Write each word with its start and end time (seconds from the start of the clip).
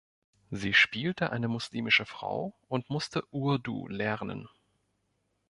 Sie 0.49 0.73
spielte 0.73 1.31
eine 1.31 1.47
muslimische 1.47 2.07
Frau 2.07 2.55
und 2.69 2.89
musste 2.89 3.23
Urdu 3.29 3.87
lernen. 3.87 4.49